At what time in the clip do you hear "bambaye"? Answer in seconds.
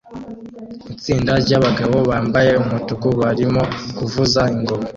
2.09-2.51